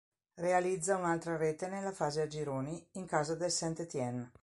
[0.37, 4.31] Realizza un'altra rete nella fase a gironi, in casa del Saint-Étienne.